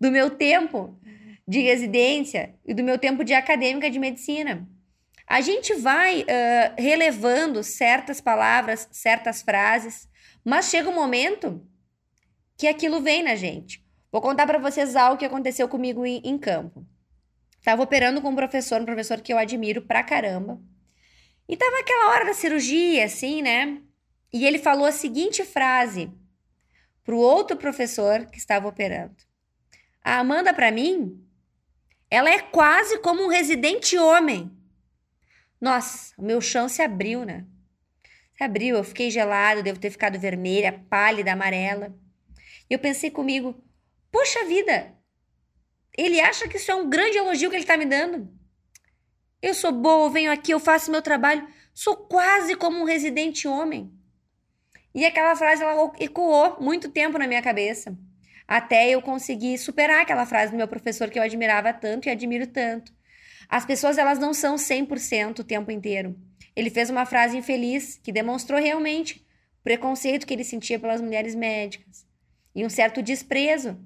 do 0.00 0.10
meu 0.10 0.30
tempo 0.30 0.98
de 1.46 1.60
residência 1.60 2.54
e 2.64 2.72
do 2.72 2.84
meu 2.84 2.98
tempo 2.98 3.24
de 3.24 3.34
acadêmica 3.34 3.90
de 3.90 3.98
medicina. 3.98 4.68
A 5.26 5.40
gente 5.40 5.74
vai 5.74 6.22
uh, 6.22 6.24
relevando 6.76 7.62
certas 7.62 8.20
palavras, 8.20 8.88
certas 8.90 9.42
frases, 9.42 10.08
mas 10.44 10.66
chega 10.66 10.90
um 10.90 10.94
momento 10.94 11.66
que 12.56 12.66
aquilo 12.66 13.00
vem 13.00 13.22
na 13.22 13.34
gente. 13.34 13.84
Vou 14.10 14.20
contar 14.20 14.46
para 14.46 14.58
vocês 14.58 14.94
algo 14.94 15.16
que 15.16 15.24
aconteceu 15.24 15.68
comigo 15.68 16.04
em, 16.04 16.20
em 16.24 16.36
campo. 16.36 16.86
Tava 17.62 17.82
operando 17.82 18.20
com 18.20 18.30
um 18.30 18.36
professor, 18.36 18.80
um 18.80 18.84
professor 18.84 19.20
que 19.20 19.32
eu 19.32 19.38
admiro 19.38 19.82
pra 19.82 20.02
caramba. 20.02 20.60
E 21.48 21.56
tava 21.56 21.78
aquela 21.78 22.10
hora 22.10 22.24
da 22.24 22.34
cirurgia, 22.34 23.04
assim, 23.04 23.42
né? 23.42 23.80
E 24.32 24.44
ele 24.44 24.58
falou 24.58 24.86
a 24.86 24.92
seguinte 24.92 25.44
frase 25.44 26.10
pro 27.04 27.18
outro 27.18 27.56
professor 27.56 28.26
que 28.26 28.38
estava 28.38 28.66
operando. 28.66 29.16
A 30.02 30.18
Amanda, 30.18 30.52
para 30.52 30.72
mim, 30.72 31.24
ela 32.10 32.30
é 32.30 32.38
quase 32.38 32.98
como 32.98 33.24
um 33.24 33.28
residente 33.28 33.96
homem. 33.96 34.50
Nossa, 35.60 36.12
o 36.18 36.22
meu 36.22 36.40
chão 36.40 36.68
se 36.68 36.82
abriu, 36.82 37.24
né? 37.24 37.46
Se 38.36 38.42
abriu, 38.42 38.76
eu 38.76 38.84
fiquei 38.84 39.10
gelado, 39.10 39.62
devo 39.62 39.78
ter 39.78 39.90
ficado 39.90 40.18
vermelha, 40.18 40.84
pálida, 40.90 41.32
amarela. 41.32 41.94
E 42.68 42.74
eu 42.74 42.78
pensei 42.78 43.10
comigo, 43.10 43.62
poxa 44.10 44.44
vida, 44.46 44.92
ele 45.96 46.20
acha 46.20 46.48
que 46.48 46.56
isso 46.56 46.70
é 46.70 46.74
um 46.74 46.88
grande 46.88 47.18
elogio 47.18 47.50
que 47.50 47.56
ele 47.56 47.64
está 47.64 47.76
me 47.76 47.86
dando. 47.86 48.28
Eu 49.40 49.54
sou 49.54 49.72
boa, 49.72 50.06
eu 50.06 50.10
venho 50.10 50.32
aqui, 50.32 50.52
eu 50.52 50.60
faço 50.60 50.90
meu 50.90 51.02
trabalho, 51.02 51.46
sou 51.74 51.96
quase 51.96 52.54
como 52.56 52.78
um 52.78 52.84
residente 52.84 53.46
homem. 53.46 53.92
E 54.94 55.04
aquela 55.04 55.34
frase 55.34 55.62
ela 55.62 55.92
ecoou 55.98 56.60
muito 56.60 56.90
tempo 56.90 57.18
na 57.18 57.26
minha 57.26 57.42
cabeça, 57.42 57.96
até 58.46 58.90
eu 58.90 59.02
conseguir 59.02 59.58
superar 59.58 60.02
aquela 60.02 60.26
frase 60.26 60.52
do 60.52 60.56
meu 60.56 60.68
professor 60.68 61.10
que 61.10 61.18
eu 61.18 61.22
admirava 61.22 61.72
tanto 61.72 62.06
e 62.06 62.10
admiro 62.10 62.46
tanto. 62.46 62.92
As 63.48 63.64
pessoas 63.64 63.98
elas 63.98 64.18
não 64.18 64.32
são 64.32 64.56
100% 64.56 65.40
o 65.40 65.44
tempo 65.44 65.70
inteiro. 65.70 66.16
Ele 66.54 66.70
fez 66.70 66.90
uma 66.90 67.06
frase 67.06 67.36
infeliz 67.36 67.98
que 68.02 68.12
demonstrou 68.12 68.60
realmente 68.60 69.26
o 69.60 69.62
preconceito 69.64 70.26
que 70.26 70.34
ele 70.34 70.44
sentia 70.44 70.78
pelas 70.78 71.00
mulheres 71.00 71.34
médicas 71.34 72.06
e 72.54 72.64
um 72.64 72.68
certo 72.68 73.02
desprezo 73.02 73.78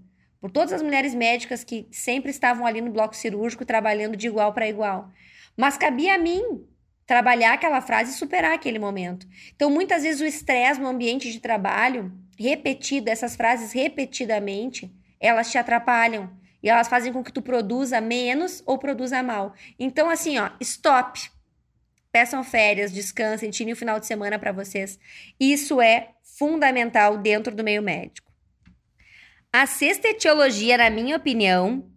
por 0.46 0.52
todas 0.52 0.72
as 0.72 0.80
mulheres 0.80 1.12
médicas 1.12 1.64
que 1.64 1.88
sempre 1.90 2.30
estavam 2.30 2.64
ali 2.64 2.80
no 2.80 2.92
bloco 2.92 3.16
cirúrgico 3.16 3.64
trabalhando 3.64 4.16
de 4.16 4.28
igual 4.28 4.52
para 4.52 4.68
igual. 4.68 5.10
Mas 5.56 5.76
cabia 5.76 6.14
a 6.14 6.18
mim 6.18 6.64
trabalhar 7.04 7.54
aquela 7.54 7.80
frase 7.80 8.12
e 8.12 8.14
superar 8.14 8.52
aquele 8.52 8.78
momento. 8.78 9.26
Então, 9.56 9.68
muitas 9.68 10.04
vezes 10.04 10.20
o 10.20 10.24
estresse 10.24 10.80
no 10.80 10.86
ambiente 10.86 11.32
de 11.32 11.40
trabalho, 11.40 12.12
repetido, 12.38 13.10
essas 13.10 13.34
frases 13.34 13.72
repetidamente, 13.72 14.88
elas 15.18 15.50
te 15.50 15.58
atrapalham 15.58 16.30
e 16.62 16.68
elas 16.68 16.86
fazem 16.86 17.12
com 17.12 17.24
que 17.24 17.32
tu 17.32 17.42
produza 17.42 18.00
menos 18.00 18.62
ou 18.64 18.78
produza 18.78 19.20
mal. 19.24 19.52
Então, 19.76 20.08
assim, 20.08 20.38
ó, 20.38 20.50
stop. 20.60 21.28
Peçam 22.12 22.44
férias, 22.44 22.92
descansem, 22.92 23.50
tirem 23.50 23.72
o 23.72 23.76
final 23.76 23.98
de 23.98 24.06
semana 24.06 24.38
para 24.38 24.52
vocês. 24.52 24.96
Isso 25.40 25.80
é 25.80 26.10
fundamental 26.22 27.18
dentro 27.18 27.52
do 27.52 27.64
meio 27.64 27.82
médico. 27.82 28.25
A 29.58 29.64
sexta 29.64 30.08
etiologia, 30.08 30.76
na 30.76 30.90
minha 30.90 31.16
opinião, 31.16 31.90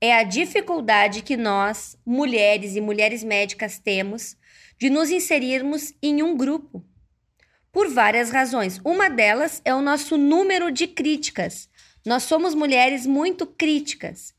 é 0.00 0.14
a 0.14 0.22
dificuldade 0.22 1.20
que 1.20 1.36
nós, 1.36 1.98
mulheres 2.02 2.76
e 2.76 2.80
mulheres 2.80 3.22
médicas, 3.22 3.78
temos 3.78 4.38
de 4.78 4.88
nos 4.88 5.10
inserirmos 5.10 5.92
em 6.02 6.22
um 6.22 6.34
grupo. 6.34 6.82
Por 7.70 7.90
várias 7.90 8.30
razões. 8.30 8.80
Uma 8.82 9.10
delas 9.10 9.60
é 9.66 9.74
o 9.74 9.82
nosso 9.82 10.16
número 10.16 10.70
de 10.70 10.86
críticas. 10.86 11.68
Nós 12.06 12.22
somos 12.22 12.54
mulheres 12.54 13.04
muito 13.04 13.46
críticas. 13.46 14.34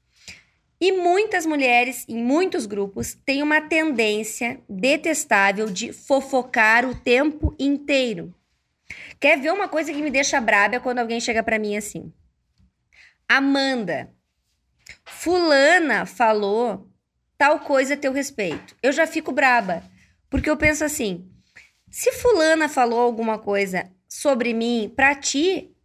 E 0.81 0.91
muitas 0.91 1.45
mulheres, 1.45 2.03
em 2.10 2.17
muitos 2.17 2.65
grupos, 2.65 3.13
têm 3.24 3.43
uma 3.43 3.62
tendência 3.62 4.60
detestável 4.67 5.69
de 5.69 5.93
fofocar 5.93 6.84
o 6.84 6.95
tempo 6.95 7.55
inteiro. 7.60 8.34
Quer 9.19 9.39
ver 9.39 9.53
uma 9.53 9.67
coisa 9.67 9.93
que 9.93 10.01
me 10.01 10.10
deixa 10.10 10.41
braba 10.41 10.79
quando 10.79 10.98
alguém 10.98 11.19
chega 11.19 11.43
para 11.43 11.60
mim 11.60 11.77
assim? 11.77 12.12
Amanda, 13.27 14.13
fulana 15.03 16.05
falou 16.05 16.89
tal 17.38 17.60
coisa 17.60 17.96
a 17.96 17.98
teu 17.98 18.12
respeito. 18.12 18.75
Eu 18.82 18.91
já 18.91 19.08
fico 19.08 19.32
braba, 19.32 19.84
porque 20.29 20.50
eu 20.50 20.58
penso 20.58 20.84
assim, 20.84 21.29
se 21.89 22.12
fulana 22.12 22.70
falou 22.70 23.00
alguma 23.00 23.39
coisa 23.39 23.91
sobre 24.08 24.53
mim 24.53 24.91
para 24.96 25.15
ti, 25.15 25.75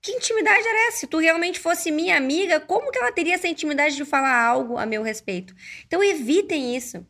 que 0.00 0.12
intimidade 0.12 0.66
era 0.66 0.88
essa? 0.88 0.98
Se 0.98 1.06
tu 1.06 1.18
realmente 1.18 1.60
fosse 1.60 1.90
minha 1.90 2.16
amiga, 2.16 2.58
como 2.58 2.90
que 2.90 2.98
ela 2.98 3.12
teria 3.12 3.34
essa 3.34 3.46
intimidade 3.46 3.94
de 3.94 4.04
falar 4.04 4.36
algo 4.36 4.76
a 4.76 4.84
meu 4.84 5.02
respeito? 5.02 5.54
Então 5.86 6.02
evitem 6.02 6.76
isso. 6.76 7.06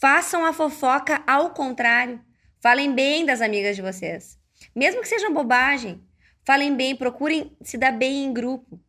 Façam 0.00 0.44
a 0.44 0.52
fofoca 0.52 1.22
ao 1.26 1.50
contrário. 1.50 2.20
Falem 2.60 2.92
bem 2.92 3.24
das 3.24 3.40
amigas 3.40 3.76
de 3.76 3.82
vocês. 3.82 4.38
Mesmo 4.74 5.02
que 5.02 5.08
sejam 5.08 5.32
bobagem, 5.32 6.02
falem 6.44 6.74
bem, 6.74 6.96
procurem 6.96 7.56
se 7.62 7.78
dar 7.78 7.92
bem 7.92 8.24
em 8.24 8.32
grupo. 8.32 8.80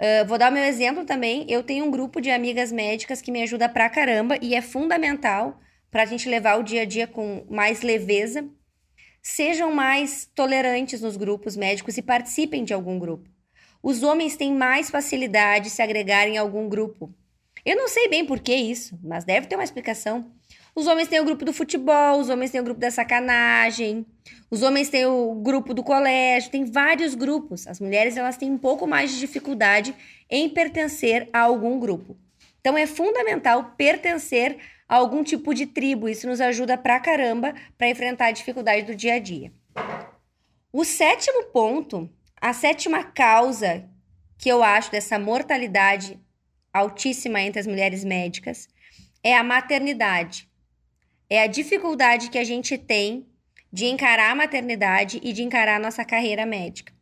Uh, 0.00 0.26
vou 0.26 0.38
dar 0.38 0.50
o 0.50 0.54
meu 0.54 0.64
exemplo 0.64 1.04
também. 1.04 1.46
Eu 1.48 1.62
tenho 1.62 1.84
um 1.84 1.90
grupo 1.90 2.20
de 2.20 2.30
amigas 2.30 2.70
médicas 2.70 3.22
que 3.22 3.32
me 3.32 3.42
ajuda 3.42 3.68
pra 3.68 3.88
caramba 3.88 4.38
e 4.42 4.54
é 4.54 4.60
fundamental 4.60 5.60
para 5.90 6.02
a 6.02 6.06
gente 6.06 6.28
levar 6.28 6.58
o 6.58 6.62
dia 6.62 6.82
a 6.82 6.84
dia 6.84 7.06
com 7.06 7.46
mais 7.48 7.80
leveza 7.82 8.48
Sejam 9.28 9.74
mais 9.74 10.30
tolerantes 10.36 11.00
nos 11.00 11.16
grupos 11.16 11.56
médicos 11.56 11.98
e 11.98 12.02
participem 12.02 12.62
de 12.62 12.72
algum 12.72 12.96
grupo. 12.96 13.28
Os 13.82 14.04
homens 14.04 14.36
têm 14.36 14.54
mais 14.54 14.88
facilidade 14.88 15.64
de 15.64 15.70
se 15.70 15.82
agregar 15.82 16.28
em 16.28 16.38
algum 16.38 16.68
grupo. 16.68 17.12
Eu 17.64 17.74
não 17.74 17.88
sei 17.88 18.06
bem 18.06 18.24
por 18.24 18.38
que 18.38 18.54
isso, 18.54 18.96
mas 19.02 19.24
deve 19.24 19.48
ter 19.48 19.56
uma 19.56 19.64
explicação. 19.64 20.30
Os 20.76 20.86
homens 20.86 21.08
têm 21.08 21.18
o 21.20 21.24
grupo 21.24 21.42
do 21.42 21.54
futebol, 21.54 22.20
os 22.20 22.28
homens 22.28 22.50
têm 22.50 22.60
o 22.60 22.64
grupo 22.64 22.78
da 22.78 22.90
sacanagem, 22.90 24.04
os 24.50 24.62
homens 24.62 24.90
têm 24.90 25.06
o 25.06 25.34
grupo 25.36 25.72
do 25.72 25.82
colégio, 25.82 26.50
tem 26.50 26.66
vários 26.66 27.14
grupos. 27.14 27.66
As 27.66 27.80
mulheres 27.80 28.14
elas 28.14 28.36
têm 28.36 28.52
um 28.52 28.58
pouco 28.58 28.86
mais 28.86 29.10
de 29.10 29.18
dificuldade 29.18 29.94
em 30.28 30.50
pertencer 30.50 31.30
a 31.32 31.40
algum 31.40 31.80
grupo. 31.80 32.14
Então 32.60 32.76
é 32.76 32.86
fundamental 32.86 33.72
pertencer 33.74 34.58
a 34.86 34.96
algum 34.96 35.24
tipo 35.24 35.54
de 35.54 35.64
tribo. 35.64 36.10
Isso 36.10 36.26
nos 36.26 36.42
ajuda 36.42 36.76
pra 36.76 37.00
caramba 37.00 37.54
para 37.78 37.88
enfrentar 37.88 38.26
a 38.26 38.32
dificuldade 38.32 38.82
do 38.84 38.94
dia 38.94 39.14
a 39.14 39.18
dia. 39.18 39.50
O 40.70 40.84
sétimo 40.84 41.44
ponto, 41.44 42.06
a 42.38 42.52
sétima 42.52 43.02
causa 43.02 43.88
que 44.36 44.50
eu 44.50 44.62
acho 44.62 44.90
dessa 44.90 45.18
mortalidade 45.18 46.20
altíssima 46.70 47.40
entre 47.40 47.60
as 47.60 47.66
mulheres 47.66 48.04
médicas 48.04 48.68
é 49.22 49.34
a 49.34 49.42
maternidade. 49.42 50.46
É 51.28 51.42
a 51.42 51.46
dificuldade 51.46 52.30
que 52.30 52.38
a 52.38 52.44
gente 52.44 52.78
tem 52.78 53.26
de 53.72 53.86
encarar 53.86 54.30
a 54.30 54.34
maternidade 54.34 55.20
e 55.22 55.32
de 55.32 55.42
encarar 55.42 55.76
a 55.76 55.80
nossa 55.80 56.04
carreira 56.04 56.46
médica. 56.46 56.94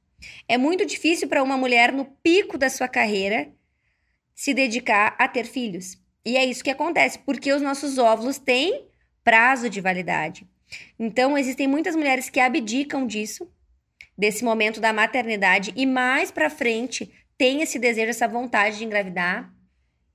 É 0.49 0.57
muito 0.57 0.85
difícil 0.87 1.29
para 1.29 1.43
uma 1.43 1.57
mulher 1.57 1.93
no 1.93 2.05
pico 2.05 2.57
da 2.57 2.71
sua 2.71 2.89
carreira 2.89 3.53
se 4.35 4.53
dedicar 4.53 5.15
a 5.19 5.29
ter 5.29 5.45
filhos. 5.45 5.99
E 6.25 6.37
é 6.37 6.45
isso 6.45 6.65
que 6.65 6.71
acontece, 6.71 7.19
porque 7.19 7.53
os 7.53 7.63
nossos 7.63 7.99
óvulos 7.99 8.39
têm 8.39 8.89
prazo 9.23 9.69
de 9.69 9.81
validade. 9.81 10.49
Então, 10.99 11.37
existem 11.37 11.69
muitas 11.69 11.95
mulheres 11.95 12.31
que 12.31 12.41
abdicam 12.41 13.07
disso, 13.07 13.49
desse 14.17 14.43
momento 14.43 14.81
da 14.81 14.93
maternidade, 14.93 15.73
e 15.77 15.87
mais 15.87 16.31
para 16.31 16.51
frente 16.51 17.13
têm 17.37 17.63
esse 17.63 17.79
desejo, 17.79 18.11
essa 18.11 18.27
vontade 18.27 18.79
de 18.79 18.85
engravidar. 18.85 19.54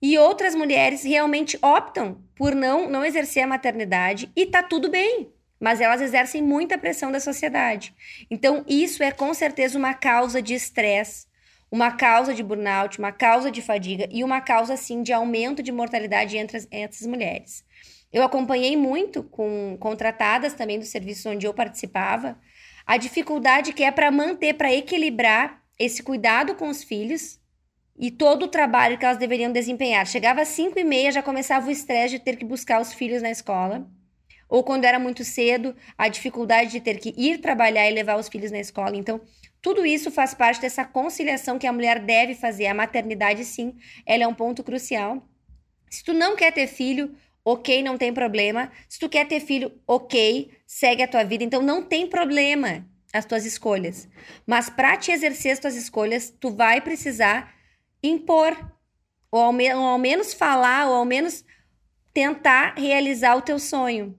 E 0.01 0.17
outras 0.17 0.55
mulheres 0.55 1.03
realmente 1.03 1.57
optam 1.61 2.23
por 2.35 2.55
não, 2.55 2.89
não 2.89 3.03
exercer 3.03 3.43
a 3.43 3.47
maternidade 3.47 4.31
e 4.35 4.45
tá 4.45 4.63
tudo 4.63 4.89
bem. 4.89 5.31
Mas 5.59 5.81
elas 5.81 5.99
exercem 5.99 6.41
muita 6.41 6.77
pressão 6.77 7.11
da 7.11 7.19
sociedade. 7.19 7.93
Então, 8.31 8.63
isso 8.65 9.03
é 9.03 9.11
com 9.11 9.33
certeza 9.33 9.77
uma 9.77 9.93
causa 9.93 10.41
de 10.41 10.53
estresse, 10.53 11.27
uma 11.69 11.91
causa 11.91 12.33
de 12.33 12.41
burnout, 12.41 12.97
uma 12.97 13.11
causa 13.11 13.51
de 13.51 13.61
fadiga 13.61 14.07
e 14.09 14.23
uma 14.23 14.39
causa, 14.39 14.77
sim, 14.77 15.03
de 15.03 15.11
aumento 15.11 15.61
de 15.61 15.71
mortalidade 15.71 16.37
entre 16.37 16.57
as, 16.57 16.67
entre 16.71 16.97
as 16.97 17.05
mulheres. 17.05 17.65
Eu 18.11 18.23
acompanhei 18.23 18.75
muito 18.77 19.21
com 19.21 19.77
contratadas 19.79 20.53
também 20.53 20.79
do 20.79 20.85
serviço 20.85 21.29
onde 21.29 21.45
eu 21.45 21.53
participava, 21.53 22.39
a 22.85 22.97
dificuldade 22.97 23.73
que 23.73 23.83
é 23.83 23.91
para 23.91 24.09
manter, 24.09 24.55
para 24.55 24.73
equilibrar 24.73 25.61
esse 25.77 26.01
cuidado 26.01 26.55
com 26.55 26.69
os 26.69 26.83
filhos 26.83 27.39
e 27.99 28.09
todo 28.09 28.43
o 28.43 28.47
trabalho 28.47 28.97
que 28.97 29.03
elas 29.03 29.17
deveriam 29.17 29.51
desempenhar. 29.51 30.07
Chegava 30.07 30.41
às 30.41 30.47
5 30.47 30.79
e 30.79 30.83
meia, 30.85 31.11
já 31.11 31.21
começava 31.21 31.67
o 31.67 31.71
estresse 31.71 32.17
de 32.17 32.23
ter 32.23 32.37
que 32.37 32.45
buscar 32.45 32.81
os 32.81 32.93
filhos 32.93 33.21
na 33.21 33.29
escola. 33.29 33.85
Ou 34.47 34.63
quando 34.63 34.85
era 34.85 34.97
muito 34.97 35.23
cedo, 35.25 35.75
a 35.97 36.07
dificuldade 36.07 36.71
de 36.71 36.79
ter 36.79 36.97
que 36.97 37.13
ir 37.17 37.39
trabalhar 37.39 37.89
e 37.89 37.93
levar 37.93 38.17
os 38.17 38.29
filhos 38.29 38.51
na 38.51 38.59
escola. 38.59 38.95
Então, 38.95 39.19
tudo 39.61 39.85
isso 39.85 40.09
faz 40.09 40.33
parte 40.33 40.61
dessa 40.61 40.85
conciliação 40.85 41.59
que 41.59 41.67
a 41.67 41.73
mulher 41.73 41.99
deve 41.99 42.33
fazer. 42.33 42.67
A 42.67 42.73
maternidade, 42.73 43.43
sim, 43.43 43.75
ela 44.05 44.23
é 44.23 44.27
um 44.27 44.33
ponto 44.33 44.63
crucial. 44.63 45.21
Se 45.89 46.01
tu 46.03 46.13
não 46.13 46.37
quer 46.37 46.53
ter 46.53 46.67
filho, 46.67 47.13
ok, 47.43 47.83
não 47.83 47.97
tem 47.97 48.13
problema. 48.13 48.71
Se 48.87 48.97
tu 48.97 49.09
quer 49.09 49.27
ter 49.27 49.41
filho, 49.41 49.73
ok, 49.85 50.49
segue 50.65 51.03
a 51.03 51.07
tua 51.07 51.25
vida. 51.25 51.43
Então 51.43 51.61
não 51.61 51.83
tem 51.83 52.07
problema 52.07 52.87
as 53.11 53.25
tuas 53.25 53.45
escolhas. 53.45 54.07
Mas 54.47 54.69
para 54.69 54.95
te 54.95 55.11
exercer 55.11 55.51
as 55.51 55.59
tuas 55.59 55.75
escolhas, 55.75 56.33
tu 56.39 56.49
vai 56.49 56.79
precisar 56.79 57.58
impor, 58.01 58.57
ou 59.31 59.41
ao, 59.41 59.53
ou 59.53 59.85
ao 59.85 59.97
menos 59.97 60.33
falar, 60.33 60.87
ou 60.87 60.95
ao 60.95 61.05
menos 61.05 61.43
tentar 62.13 62.75
realizar 62.77 63.35
o 63.35 63.41
teu 63.41 63.59
sonho. 63.59 64.17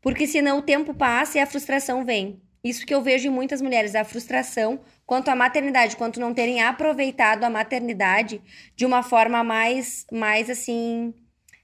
Porque 0.00 0.26
senão 0.26 0.58
o 0.58 0.62
tempo 0.62 0.94
passa 0.94 1.38
e 1.38 1.40
a 1.40 1.46
frustração 1.46 2.04
vem. 2.04 2.40
Isso 2.62 2.84
que 2.84 2.94
eu 2.94 3.02
vejo 3.02 3.28
em 3.28 3.30
muitas 3.30 3.62
mulheres, 3.62 3.94
a 3.94 4.04
frustração 4.04 4.80
quanto 5.06 5.28
à 5.28 5.34
maternidade, 5.34 5.96
quanto 5.96 6.20
não 6.20 6.34
terem 6.34 6.62
aproveitado 6.62 7.44
a 7.44 7.50
maternidade 7.50 8.40
de 8.76 8.84
uma 8.84 9.02
forma 9.02 9.42
mais, 9.42 10.06
mais 10.12 10.50
assim, 10.50 11.14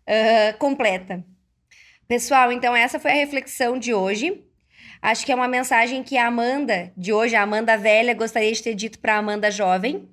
uh, 0.09 0.59
completa. 0.59 1.25
Pessoal, 2.09 2.51
então 2.51 2.75
essa 2.75 2.99
foi 2.99 3.11
a 3.11 3.15
reflexão 3.15 3.79
de 3.79 3.93
hoje. 3.93 4.43
Acho 5.03 5.27
que 5.27 5.33
é 5.33 5.35
uma 5.35 5.49
mensagem 5.49 6.03
que 6.03 6.17
a 6.17 6.27
Amanda 6.27 6.93
de 6.97 7.13
hoje, 7.13 7.37
a 7.37 7.43
Amanda 7.43 7.77
velha, 7.77 8.15
gostaria 8.15 8.53
de 8.53 8.63
ter 8.63 8.75
dito 8.75 8.99
para 8.99 9.15
a 9.17 9.19
Amanda 9.19 9.51
jovem. 9.51 10.09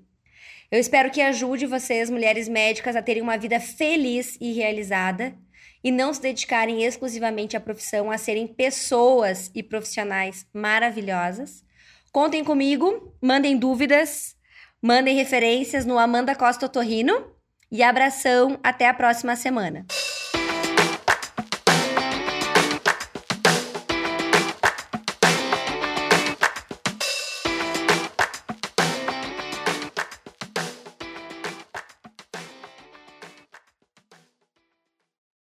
Eu 0.74 0.80
espero 0.80 1.12
que 1.12 1.22
ajude 1.22 1.68
vocês, 1.68 2.10
mulheres 2.10 2.50
médicas, 2.50 2.96
a 2.96 3.02
terem 3.04 3.22
uma 3.22 3.38
vida 3.38 3.60
feliz 3.60 4.36
e 4.42 4.54
realizada 4.54 5.36
e 5.84 5.92
não 5.92 6.12
se 6.12 6.20
dedicarem 6.20 6.84
exclusivamente 6.84 7.56
à 7.56 7.60
profissão, 7.60 8.10
a 8.10 8.18
serem 8.18 8.48
pessoas 8.48 9.52
e 9.54 9.62
profissionais 9.62 10.48
maravilhosas. 10.52 11.64
Contem 12.12 12.44
comigo, 12.44 13.16
mandem 13.22 13.56
dúvidas, 13.56 14.36
mandem 14.82 15.16
referências 15.16 15.86
no 15.86 16.00
Amanda 16.00 16.34
Costa 16.34 16.68
Torrino 16.68 17.24
e 17.72 17.84
abração, 17.84 18.60
até 18.64 18.88
a 18.88 18.96
próxima 18.96 19.36
semana. 19.36 19.86